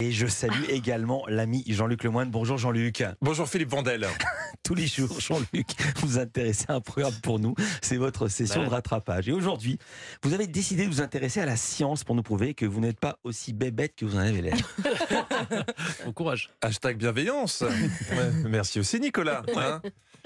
Et 0.00 0.12
je 0.12 0.26
salue 0.26 0.64
également 0.68 1.24
l'ami 1.28 1.62
Jean-Luc 1.66 2.04
Lemoyne. 2.04 2.30
Bonjour 2.30 2.56
Jean-Luc. 2.58 3.04
Bonjour 3.20 3.48
Philippe 3.48 3.68
Vandel. 3.70 4.06
Tous 4.62 4.74
les 4.74 4.86
jours, 4.86 5.20
Jean-Luc, 5.20 5.66
vous 5.96 6.18
intéressez 6.18 6.64
à 6.68 6.74
un 6.74 6.80
programme 6.80 7.14
pour 7.22 7.38
nous. 7.38 7.54
C'est 7.82 7.96
votre 7.96 8.28
session 8.28 8.62
de 8.64 8.68
rattrapage. 8.68 9.28
Et 9.28 9.32
aujourd'hui, 9.32 9.78
vous 10.22 10.32
avez 10.32 10.46
décidé 10.46 10.84
de 10.86 10.90
vous 10.90 11.00
intéresser 11.00 11.40
à 11.40 11.46
la 11.46 11.56
science 11.56 12.04
pour 12.04 12.14
nous 12.14 12.22
prouver 12.22 12.54
que 12.54 12.66
vous 12.66 12.80
n'êtes 12.80 13.00
pas 13.00 13.18
aussi 13.24 13.52
bébête 13.52 13.94
que 13.96 14.04
vous 14.04 14.16
en 14.16 14.20
avez 14.20 14.42
l'air. 14.42 14.56
Bon 16.04 16.12
courage. 16.12 16.50
Hashtag 16.62 16.96
bienveillance. 16.96 17.62
Ouais, 17.62 18.30
merci 18.48 18.80
aussi 18.80 19.00
Nicolas. 19.00 19.42
hein. 19.56 19.80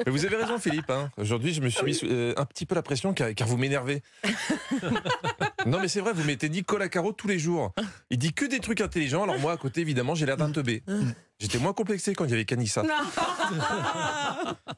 Mais 0.04 0.10
vous 0.10 0.24
avez 0.24 0.36
raison 0.36 0.58
Philippe. 0.58 0.90
hein. 0.90 1.10
Aujourd'hui, 1.16 1.54
je 1.54 1.60
me 1.60 1.68
suis 1.68 1.84
mis 1.84 1.94
sous- 1.94 2.06
euh, 2.06 2.34
un 2.36 2.44
petit 2.44 2.66
peu 2.66 2.74
la 2.74 2.82
pression 2.82 3.14
car, 3.14 3.32
car 3.34 3.46
vous 3.48 3.56
m'énervez. 3.56 4.02
Non 5.66 5.80
mais 5.80 5.88
c'est 5.88 6.00
vrai, 6.00 6.12
vous 6.12 6.24
mettez 6.24 6.48
Nicolas 6.48 6.88
Caro 6.88 7.12
tous 7.12 7.28
les 7.28 7.38
jours. 7.38 7.72
Il 8.10 8.18
dit 8.18 8.32
que 8.32 8.44
des 8.44 8.60
trucs 8.60 8.80
intelligents. 8.80 9.22
Alors 9.22 9.38
moi 9.38 9.52
à 9.52 9.56
côté, 9.56 9.80
évidemment, 9.80 10.14
j'ai 10.14 10.26
l'air 10.26 10.36
d'un 10.36 10.50
teubé. 10.50 10.82
J'étais 11.38 11.58
moins 11.58 11.72
complexé 11.72 12.14
quand 12.14 12.24
il 12.24 12.30
y 12.30 12.34
avait 12.34 12.44
Canissa. 12.44 12.82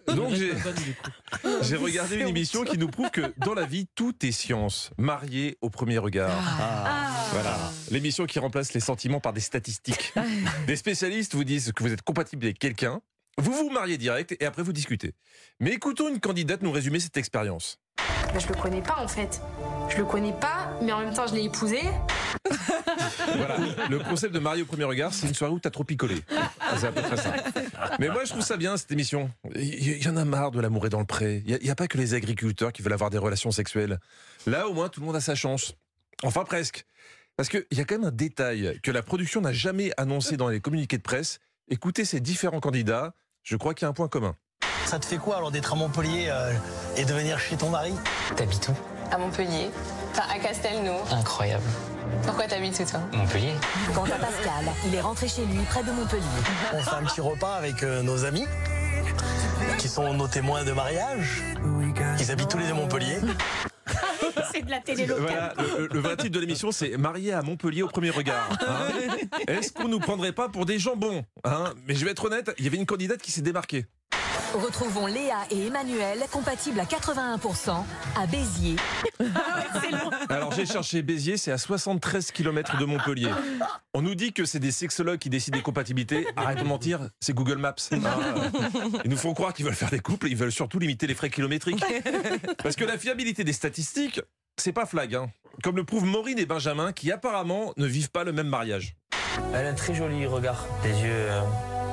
Donc 0.09 0.35
j'ai... 0.35 1.77
Regardé 1.77 2.17
une 2.17 2.29
émission 2.29 2.65
qui 2.65 2.79
nous 2.79 2.89
prouve 2.89 3.11
que 3.11 3.33
dans 3.39 3.55
la 3.55 3.67
vie, 3.67 3.87
tout 3.95 4.15
est 4.25 4.33
science. 4.33 4.91
Marié 4.99 5.59
au 5.61 5.71
premier 5.71 5.99
regard. 5.99 6.33
Voilà. 7.33 7.57
L'émission 7.91 8.27
qui 8.27 8.39
remplace 8.39 8.73
les 8.73 8.81
sentiments 8.81 9.21
par 9.21 9.33
des 9.33 9.41
statistiques. 9.41 10.15
Des 10.67 10.77
spécialistes 10.77 11.35
vous 11.35 11.45
disent 11.45 11.73
que 11.73 11.83
vous 11.83 11.93
êtes 11.93 12.03
compatible 12.03 12.47
avec 12.47 12.59
quelqu'un. 12.59 13.01
Vous 13.39 13.53
vous 13.53 13.71
mariez 13.71 13.99
direct 13.99 14.35
et 14.41 14.47
après 14.47 14.63
vous 14.63 14.73
discutez. 14.73 15.13
Mais 15.61 15.73
écoutons 15.73 16.09
une 16.09 16.21
candidate 16.21 16.63
nous 16.63 16.73
résumer 16.73 17.01
cette 17.01 17.17
expérience. 17.17 17.79
Je 18.39 18.49
le 18.49 18.55
connais 18.55 18.83
pas 18.83 18.97
en 18.99 19.09
fait. 19.09 19.41
Je 19.89 19.99
le 19.99 20.05
connais 20.05 20.33
pas, 20.33 20.66
mais 20.83 20.93
en 20.93 21.01
même 21.01 21.15
temps 21.15 21.27
je 21.27 21.35
l'ai 21.35 21.45
épousé. 21.45 21.81
Voilà. 23.37 23.57
Le 23.91 23.99
concept 23.99 24.35
de 24.35 24.39
marié 24.39 24.63
au 24.63 24.67
premier 24.67 24.85
regard, 24.85 25.13
c'est 25.13 25.27
une 25.27 25.35
soirée 25.35 25.53
où 25.53 25.59
t'as 25.59 25.71
trop 25.71 25.85
picolé. 25.85 26.17
C'est 26.77 26.87
à 26.87 26.93
peu 26.93 27.03
près 27.03 27.17
ça. 27.17 27.35
Mais 27.99 28.09
moi, 28.09 28.25
je 28.25 28.31
trouve 28.31 28.43
ça 28.43 28.57
bien, 28.57 28.77
cette 28.77 28.91
émission. 28.93 29.31
Il 29.55 30.03
y 30.03 30.09
en 30.09 30.17
a 30.17 30.25
marre 30.25 30.51
de 30.51 30.61
l'amour 30.61 30.87
est 30.87 30.91
dans 30.91 31.01
le 31.01 31.07
pré. 31.07 31.43
Il 31.47 31.59
n'y 31.63 31.71
a, 31.71 31.75
pas 31.75 31.89
que 31.89 31.99
les 31.99 32.15
agriculteurs 32.15 32.73
qui 32.73 32.83
veulent 32.83 32.93
avoir 32.93 33.11
des 33.11 33.19
relations 33.19 33.51
sexuelles. 33.51 33.99
Là, 34.47 34.69
au 34.69 34.75
moins, 34.75 34.89
tout 34.89 35.01
le 35.01 35.07
monde 35.07 35.17
a 35.17 35.21
sa 35.21 35.35
chance. 35.35 35.75
Enfin, 36.23 36.45
presque. 36.45 36.87
Parce 37.37 37.49
qu'il 37.49 37.67
y 37.73 37.81
a 37.81 37.85
quand 37.85 37.99
même 37.99 38.09
un 38.09 38.13
détail 38.13 38.79
que 38.83 38.91
la 38.91 39.03
production 39.03 39.41
n'a 39.41 39.53
jamais 39.53 39.93
annoncé 39.97 40.37
dans 40.37 40.49
les 40.49 40.61
communiqués 40.61 40.99
de 40.99 41.03
presse. 41.03 41.41
Écoutez 41.69 42.05
ces 42.05 42.21
différents 42.21 42.61
candidats. 42.61 43.15
Je 43.43 43.57
crois 43.57 43.75
qu'il 43.75 43.85
y 43.85 43.87
a 43.87 43.91
un 43.91 43.95
point 43.95 44.09
commun. 44.09 44.37
Ça 44.87 44.99
te 44.99 45.05
fait 45.05 45.19
quoi 45.19 45.37
alors 45.37 45.51
d'être 45.51 45.73
à 45.73 45.77
Montpellier 45.77 46.29
euh, 46.29 46.53
et 46.97 47.05
de 47.05 47.13
venir 47.13 47.39
chez 47.39 47.57
ton 47.57 47.71
mari? 47.71 47.93
T'habites 48.37 48.69
où? 48.69 48.96
À 49.11 49.19
Montpellier. 49.19 49.71
Enfin, 50.13 50.25
à 50.35 50.39
Castelnau. 50.39 50.97
Incroyable. 51.11 51.63
Pourquoi 52.25 52.47
t'habites 52.47 52.81
où 52.81 52.91
toi? 52.91 53.01
Montpellier 53.13 53.53
Quant 53.95 54.05
à 54.05 54.09
Pascal, 54.19 54.65
il 54.87 54.95
est 54.95 55.01
rentré 55.01 55.29
chez 55.29 55.45
lui 55.45 55.59
près 55.71 55.83
de 55.83 55.91
Montpellier. 55.93 56.23
On 56.73 56.79
fait 56.81 56.91
un 56.97 57.05
petit 57.05 57.21
repas 57.21 57.55
avec 57.55 57.83
euh, 57.83 58.03
nos 58.03 58.25
amis 58.25 58.47
qui 59.79 59.89
sont 59.89 60.13
nos 60.15 60.29
témoins 60.29 60.65
de 60.65 60.73
mariage. 60.73 61.43
Ils 62.21 62.31
habitent 62.31 62.49
tous 62.49 62.59
les 62.59 62.65
deux 62.67 62.71
à 62.73 62.75
Montpellier. 62.75 63.19
C'est 64.53 64.63
de 64.63 64.71
la 64.71 64.81
télé 64.81 65.07
Voilà, 65.07 65.53
le, 65.59 65.83
le- 65.83 65.89
le 65.93 66.01
vrai 66.01 66.17
titre 66.17 66.33
de 66.35 66.41
l'émission, 66.41 66.71
c'est 66.73 66.97
Marié 66.97 67.33
à 67.33 67.43
Montpellier 67.43 67.83
au 67.83 67.89
premier 67.89 68.11
regard. 68.11 68.49
hein. 68.61 68.89
Est-ce 69.49 69.73
qu'on 69.73 69.89
nous 69.89 70.01
prendrait 70.01 70.33
pas 70.33 70.49
pour 70.49 70.67
des 70.67 70.79
jambons 70.79 71.25
hein? 71.45 71.73
Mais 71.87 71.95
je 71.95 72.05
vais 72.05 72.11
être 72.11 72.25
honnête, 72.27 72.51
il 72.59 72.65
y 72.65 72.69
avait 72.69 72.77
une 72.77 72.87
candidate 72.87 73.21
qui 73.23 73.31
s'est 73.33 73.41
démarquée. 73.43 73.87
Retrouvons 74.55 75.07
Léa 75.07 75.39
et 75.51 75.67
Emmanuel, 75.67 76.21
compatibles 76.31 76.81
à 76.81 76.85
81%, 76.85 77.85
à 78.17 78.27
Béziers. 78.27 78.77
Alors 80.29 80.53
j'ai 80.53 80.65
cherché 80.67 81.03
Béziers, 81.03 81.37
c'est 81.37 81.53
à 81.53 81.59
73 81.59 82.31
km 82.31 82.79
de 82.79 82.85
Montpellier. 82.85 83.31
On 83.93 84.03
nous 84.03 84.15
dit 84.15 84.33
que 84.33 84.45
c'est 84.45 84.59
des 84.59 84.71
sexologues 84.73 85.19
qui 85.19 85.29
décident 85.31 85.57
des 85.59 85.63
compatibilités. 85.63 86.27
Arrête 86.37 86.59
de 86.59 86.65
mentir, 86.65 87.09
c'est 87.21 87.35
Google 87.35 87.59
Maps. 87.59 87.75
Ah, 88.07 88.19
ils 89.05 89.11
nous 89.11 89.17
font 89.17 89.35
croire 89.35 89.53
qu'ils 89.53 89.65
veulent 89.65 89.75
faire 89.75 89.91
des 89.91 89.99
couples, 89.99 90.29
ils 90.29 90.37
veulent 90.37 90.53
surtout 90.53 90.79
limiter 90.79 91.07
les 91.07 91.15
frais 91.15 91.29
kilométriques. 91.31 91.83
Parce 92.63 92.77
que 92.77 92.85
la 92.85 92.97
fiabilité 92.99 93.43
des 93.43 93.53
statistiques, 93.53 94.21
c'est 94.57 94.73
pas 94.73 94.87
flag. 94.87 95.15
hein. 95.17 95.29
Comme 95.63 95.77
le 95.77 95.85
prouvent 95.85 96.05
Maureen 96.05 96.39
et 96.39 96.47
Benjamin, 96.47 96.93
qui 96.93 97.11
apparemment 97.11 97.73
ne 97.77 97.87
vivent 97.87 98.11
pas 98.11 98.23
le 98.25 98.33
même 98.33 98.47
mariage. 98.49 98.95
Elle 99.53 99.67
a 99.67 99.71
un 99.71 99.75
très 99.75 99.95
joli 99.95 100.25
regard, 100.27 100.67
des 100.83 100.91
yeux 100.91 101.11
euh, 101.11 101.41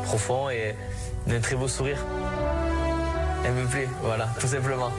profonds 0.03 0.50
et 0.50 0.75
un 1.28 1.40
très 1.40 1.56
beau 1.56 1.68
sourire. 1.68 1.97
Elle 3.46 3.54
me 3.54 3.66
plaît, 3.66 3.90
voilà, 4.02 4.30
tout 4.40 4.48
simplement. 4.48 4.92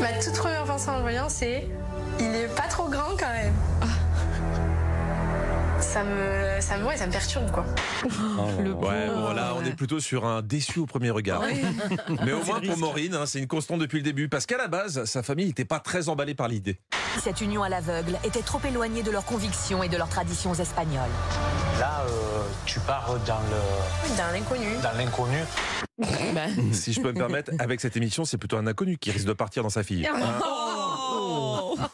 Ma 0.00 0.12
toute 0.22 0.34
première 0.34 0.64
pensée 0.64 0.88
en 0.90 0.96
le 0.96 1.02
voyant, 1.02 1.28
c'est 1.28 1.66
il 2.20 2.34
est 2.34 2.54
pas 2.54 2.68
trop 2.68 2.88
grand 2.88 3.16
quand 3.18 3.32
même. 3.32 3.52
Ça 5.80 6.02
me, 6.02 6.60
ça 6.60 6.78
me, 6.78 6.86
ouais, 6.86 6.96
ça 6.96 7.06
me 7.06 7.12
perturbe 7.12 7.50
quoi. 7.50 7.64
Ouais, 8.04 9.08
bon 9.08 9.32
là, 9.32 9.54
on 9.56 9.64
est 9.64 9.76
plutôt 9.76 10.00
sur 10.00 10.24
un 10.24 10.42
déçu 10.42 10.78
au 10.80 10.86
premier 10.86 11.10
regard. 11.10 11.42
Mais 12.24 12.32
au 12.32 12.44
moins 12.44 12.60
pour 12.60 12.78
Maureen, 12.78 13.14
hein, 13.14 13.26
c'est 13.26 13.38
une 13.38 13.46
constante 13.46 13.80
depuis 13.80 13.98
le 13.98 14.02
début. 14.04 14.28
Parce 14.28 14.46
qu'à 14.46 14.56
la 14.56 14.68
base, 14.68 15.04
sa 15.04 15.22
famille 15.22 15.46
n'était 15.46 15.64
pas 15.64 15.78
très 15.78 16.08
emballée 16.08 16.34
par 16.34 16.48
l'idée. 16.48 16.78
Cette 17.20 17.40
union 17.40 17.62
à 17.62 17.68
l'aveugle 17.68 18.18
était 18.24 18.42
trop 18.42 18.60
éloignée 18.66 19.02
de 19.02 19.10
leurs 19.10 19.24
convictions 19.24 19.82
et 19.82 19.88
de 19.88 19.96
leurs 19.96 20.08
traditions 20.08 20.54
espagnoles. 20.54 21.10
Là, 21.80 22.02
euh, 22.08 22.42
tu 22.66 22.80
pars 22.80 23.14
dans 23.26 23.38
le 23.38 24.16
Dans 24.16 24.32
l'inconnu. 24.32 24.66
dans 24.82 24.92
l'inconnu. 24.96 25.38
Si 26.72 26.92
je 26.92 27.00
peux 27.00 27.12
me 27.12 27.18
permettre, 27.18 27.52
avec 27.60 27.80
cette 27.80 27.96
émission, 27.96 28.24
c'est 28.24 28.36
plutôt 28.36 28.56
un 28.56 28.66
inconnu 28.66 28.98
qui 28.98 29.10
risque 29.12 29.26
de 29.26 29.32
partir 29.32 29.62
dans 29.62 29.70
sa 29.70 29.84
fille. 29.84 30.06
Hein 30.06 30.40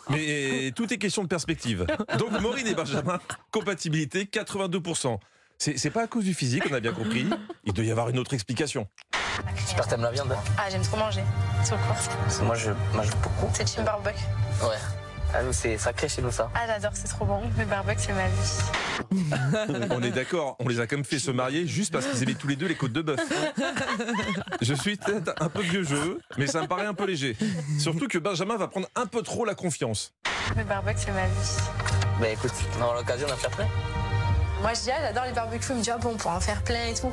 Mais 0.08 0.72
tout 0.74 0.92
est 0.92 0.98
question 0.98 1.22
de 1.22 1.28
perspective. 1.28 1.86
Donc 2.18 2.40
Maureen 2.40 2.66
et 2.66 2.74
Benjamin, 2.74 3.20
compatibilité 3.50 4.24
82%. 4.24 5.18
C'est 5.58 5.76
c'est 5.78 5.90
pas 5.90 6.04
à 6.04 6.06
cause 6.06 6.24
du 6.24 6.32
physique, 6.32 6.64
on 6.70 6.74
a 6.74 6.80
bien 6.80 6.92
compris. 6.92 7.28
Il 7.64 7.74
doit 7.74 7.84
y 7.84 7.90
avoir 7.90 8.08
une 8.08 8.18
autre 8.18 8.32
explication. 8.32 8.88
J'espère 9.56 9.84
que 9.84 9.90
t'aimes 9.90 10.02
la 10.02 10.10
viande. 10.10 10.34
Ah, 10.56 10.70
j'aime 10.70 10.82
trop 10.82 10.96
manger. 10.96 11.22
Sur 11.64 11.76
quoi 11.76 11.96
moi, 12.44 12.54
je 12.54 12.70
mange 12.94 13.10
beaucoup. 13.16 13.50
C'est 13.52 13.68
chez 13.68 13.82
barbecue. 13.82 14.16
Ouais. 14.62 14.76
Ah, 15.32 15.42
nous, 15.42 15.52
c'est 15.52 15.78
sacré 15.78 16.08
chez 16.08 16.22
nous, 16.22 16.30
ça. 16.30 16.50
Ah, 16.54 16.66
j'adore, 16.66 16.90
c'est 16.94 17.08
trop 17.08 17.24
bon. 17.24 17.40
Le 17.58 17.64
barbecue, 17.64 18.00
c'est 18.00 18.12
ma 18.12 18.26
vie. 18.26 19.86
On 19.90 20.02
est 20.02 20.10
d'accord, 20.10 20.56
on 20.60 20.68
les 20.68 20.78
a 20.78 20.86
quand 20.86 20.96
même 20.96 21.04
fait 21.04 21.18
se 21.18 21.30
marier 21.30 21.66
juste 21.66 21.92
parce 21.92 22.06
qu'ils 22.06 22.22
aimaient 22.22 22.34
tous 22.34 22.48
les 22.48 22.56
deux 22.56 22.66
les 22.66 22.74
côtes 22.74 22.92
de 22.92 23.00
bœuf. 23.02 23.20
Je 24.60 24.74
suis 24.74 24.96
peut-être 24.96 25.32
un 25.40 25.48
peu 25.48 25.62
vieux 25.62 25.84
jeu, 25.84 26.20
mais 26.36 26.46
ça 26.46 26.60
me 26.60 26.66
paraît 26.66 26.86
un 26.86 26.94
peu 26.94 27.06
léger. 27.06 27.36
Surtout 27.78 28.08
que 28.08 28.18
Benjamin 28.18 28.56
va 28.56 28.68
prendre 28.68 28.88
un 28.94 29.06
peu 29.06 29.22
trop 29.22 29.44
la 29.44 29.54
confiance. 29.54 30.12
Le 30.56 30.64
barbecue, 30.64 30.98
c'est 31.06 31.12
ma 31.12 31.26
vie. 31.26 31.56
Bah 32.20 32.28
écoute, 32.28 32.52
on 32.78 32.82
aura 32.82 32.96
l'occasion 32.96 33.26
d'en 33.26 33.36
faire 33.36 33.50
plein. 33.50 33.68
Moi, 34.60 34.72
je 34.74 34.80
dis, 34.82 34.90
ah, 34.90 35.00
j'adore 35.00 35.24
les 35.24 35.32
barbecues. 35.32 35.66
Il 35.70 35.76
me 35.76 35.82
dit, 35.82 35.90
ah 35.90 35.98
bon, 35.98 36.10
on 36.10 36.16
pourra 36.16 36.36
en 36.36 36.40
faire 36.40 36.62
plein 36.62 36.86
et 36.88 36.94
tout. 36.94 37.10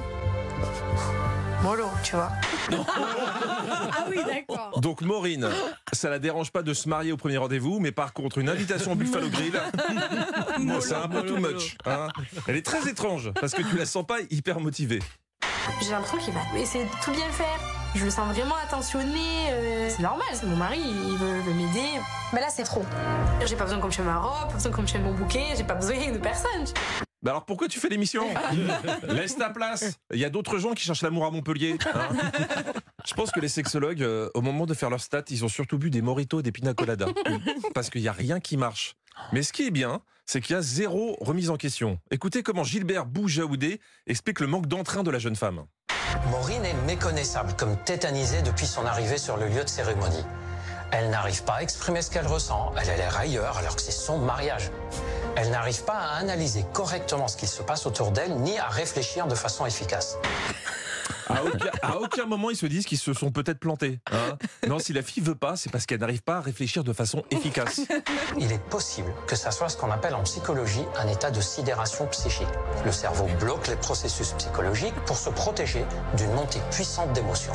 Mollo, 1.64 1.90
tu 2.04 2.16
vois. 2.16 2.32
ah 2.72 4.06
oui, 4.10 4.18
d'accord. 4.26 4.80
Donc 4.80 5.02
Maureen, 5.02 5.50
ça 5.92 6.10
la 6.10 6.20
dérange 6.20 6.52
pas 6.52 6.62
de 6.62 6.74
se 6.74 6.88
marier 6.88 7.12
au 7.12 7.18
premier 7.18 7.38
rendez-vous, 7.38 7.80
mais 7.80 7.92
par 7.92 8.14
contre 8.14 8.38
une 8.38 8.50
invitation 8.50 8.92
au 8.92 8.96
Buffalo 8.96 9.28
Grill, 9.30 9.60
bon, 10.60 10.80
c'est 10.82 10.94
un 10.96 11.08
peu 11.08 11.24
too 11.26 11.38
much. 11.38 11.76
hein. 11.86 12.08
Elle 12.48 12.58
est 12.58 12.66
très 12.66 12.88
étrange 12.88 13.32
parce 13.40 13.54
que 13.54 13.64
tu 13.64 13.76
la 13.76 13.86
sens 13.86 14.06
pas 14.06 14.18
hyper 14.30 14.60
motivée. 14.60 15.00
J'ai 15.82 15.92
l'impression 15.92 16.18
qu'il 16.18 16.34
va 16.34 16.40
essayer 16.60 16.86
de 16.86 16.90
tout 17.04 17.12
bien 17.12 17.30
faire. 17.32 17.60
Je 17.96 18.06
le 18.06 18.12
sens 18.12 18.34
vraiment 18.34 18.56
attentionné. 18.64 19.50
euh, 19.50 19.90
c'est 19.90 20.04
normal, 20.04 20.28
c'est 20.34 20.46
mon 20.46 20.56
mari, 20.56 20.80
il 20.80 21.18
veut, 21.18 21.40
veut 21.42 21.54
m'aider. 21.54 22.00
Mais 22.34 22.42
là, 22.42 22.48
c'est 22.50 22.64
trop. 22.64 22.84
J'ai 23.46 23.56
pas 23.56 23.64
besoin 23.66 23.80
qu'on 23.80 23.88
me 23.88 24.04
ma 24.06 24.20
robe, 24.20 24.50
pas 24.50 24.54
besoin 24.54 24.72
qu'on 24.72 24.82
me 24.84 25.00
mon 25.00 25.14
bouquet, 25.14 25.46
j'ai 25.58 25.64
pas 25.64 25.76
besoin 25.76 26.12
de 26.12 26.18
personne. 26.20 26.66
Bah 27.24 27.32
alors 27.32 27.46
pourquoi 27.46 27.68
tu 27.68 27.80
fais 27.80 27.90
l'émission? 27.90 28.26
Laisse 29.08 29.36
ta 29.38 29.50
place. 29.50 29.98
Il 30.14 30.20
y 30.20 30.26
a 30.26 30.30
d'autres 30.30 30.60
gens 30.60 30.74
qui 30.74 30.84
cherchent 30.84 31.02
l'amour 31.02 31.26
à 31.26 31.32
Montpellier. 31.32 31.78
hein. 31.94 32.10
Je 33.06 33.14
pense 33.14 33.32
que 33.32 33.40
les 33.40 33.48
sexologues, 33.48 34.04
euh, 34.04 34.30
au 34.36 34.42
moment 34.42 34.66
de 34.66 34.74
faire 34.74 34.90
leur 34.90 35.02
stats, 35.02 35.24
ils 35.30 35.44
ont 35.44 35.48
surtout 35.50 35.78
bu 35.78 35.90
des 35.90 36.02
moritos 36.02 36.40
et 36.42 36.44
des 36.44 36.52
pina 36.52 36.74
coladas. 36.74 37.08
Parce 37.74 37.90
qu'il 37.90 38.02
n'y 38.02 38.08
a 38.08 38.12
rien 38.14 38.40
qui 38.40 38.56
marche. 38.58 38.96
Mais 39.34 39.42
ce 39.42 39.52
qui 39.52 39.66
est 39.66 39.72
bien, 39.72 40.02
c'est 40.26 40.42
qu'il 40.42 40.56
y 40.56 40.60
a 40.60 40.62
zéro 40.62 41.18
remise 41.20 41.50
en 41.50 41.58
question. 41.58 42.00
Écoutez 42.12 42.44
comment 42.44 42.64
Gilbert 42.64 43.06
Boujaoudé 43.08 43.82
explique 44.06 44.40
le 44.40 44.48
manque 44.48 44.68
d'entrain 44.68 45.02
de 45.04 45.10
la 45.10 45.18
jeune 45.20 45.36
femme. 45.36 45.64
Maureen 46.30 46.64
est 46.66 46.74
méconnaissable, 46.86 47.54
comme 47.58 47.78
tétanisée 47.84 48.42
depuis 48.44 48.68
son 48.68 48.86
arrivée 48.86 49.18
sur 49.18 49.38
le 49.38 49.48
lieu 49.48 49.64
de 49.64 49.70
cérémonie. 49.70 50.24
Elle 50.92 51.10
n'arrive 51.10 51.44
pas 51.44 51.56
à 51.56 51.62
exprimer 51.64 52.02
ce 52.02 52.10
qu'elle 52.10 52.28
ressent, 52.28 52.74
elle 52.82 52.90
a 52.90 52.96
l'air 52.96 53.18
ailleurs 53.18 53.58
alors 53.58 53.76
que 53.76 53.82
c'est 53.82 53.92
son 53.92 54.20
mariage. 54.20 54.72
Elle 55.40 55.52
n'arrive 55.52 55.84
pas 55.84 55.94
à 55.94 56.16
analyser 56.16 56.66
correctement 56.74 57.28
ce 57.28 57.38
qui 57.38 57.46
se 57.46 57.62
passe 57.62 57.86
autour 57.86 58.10
d'elle, 58.12 58.34
ni 58.38 58.58
à 58.58 58.70
réfléchir 58.70 59.28
de 59.28 59.36
façon 59.36 59.68
efficace. 59.68 60.18
À 61.30 61.44
aucun, 61.44 61.72
à 61.84 61.98
aucun 61.98 62.26
moment 62.26 62.50
ils 62.50 62.56
se 62.56 62.66
disent 62.66 62.86
qu'ils 62.86 62.98
se 62.98 63.14
sont 63.14 63.32
peut-être 63.32 63.60
plantés. 63.60 64.00
hein. 64.12 64.38
non, 64.68 64.80
si 64.80 64.94
la 64.94 65.04
fille 65.04 65.22
veut 65.22 65.36
pas, 65.36 65.56
c'est 65.56 65.70
parce 65.70 65.86
qu'elle 65.86 66.00
n'arrive 66.00 66.24
pas 66.24 66.38
à 66.38 66.42
réfléchir 66.42 66.84
de 66.84 66.92
façon 66.92 67.24
efficace. 67.30 67.82
Il 68.40 68.52
est 68.52 68.64
possible 68.70 69.14
que 69.28 69.36
ça 69.36 69.52
soit 69.52 69.70
ce 69.70 69.78
qu'on 69.78 69.92
appelle 69.92 70.16
en 70.16 70.24
psychologie 70.24 70.86
un 70.98 71.08
état 71.08 71.30
de 71.30 71.42
sidération 71.42 72.08
psychique. 72.08 72.48
Le 72.84 72.92
cerveau 72.92 73.28
bloque 73.40 73.68
les 73.68 73.76
processus 73.76 74.32
psychologiques 74.40 74.96
pour 75.06 75.18
se 75.18 75.30
protéger 75.30 75.86
d'une 76.16 76.32
montée 76.32 76.62
puissante 76.72 77.14
d'émotions. 77.14 77.54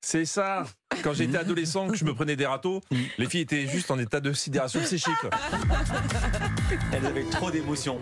C'est 0.00 0.24
ça. 0.24 0.62
Quand 1.08 1.14
j'étais 1.14 1.38
adolescent, 1.38 1.88
que 1.88 1.96
je 1.96 2.04
me 2.04 2.14
prenais 2.14 2.36
des 2.36 2.44
râteaux, 2.44 2.82
les 3.16 3.26
filles 3.26 3.40
étaient 3.40 3.66
juste 3.66 3.90
en 3.90 3.98
état 3.98 4.20
de 4.20 4.34
sidération 4.34 4.84
séchée. 4.84 5.10
Quoi. 5.22 5.30
Elles 6.92 7.06
avaient 7.06 7.24
trop 7.24 7.50
d'émotions. 7.50 7.98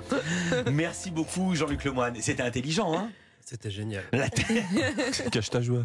Merci 0.72 1.12
beaucoup, 1.12 1.54
Jean-Luc 1.54 1.84
Lemoyne. 1.84 2.16
C'était 2.20 2.42
intelligent, 2.42 2.98
hein? 2.98 3.10
C'était 3.44 3.70
génial. 3.70 4.02
La 4.12 4.28
Cache 5.30 5.50
ta 5.50 5.62
joie. 5.62 5.84